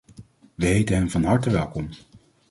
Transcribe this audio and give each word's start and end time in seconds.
We 0.55 0.65
heten 0.65 0.95
hen 0.95 1.09
van 1.09 1.23
harte 1.23 1.49
welkom. 1.49 1.89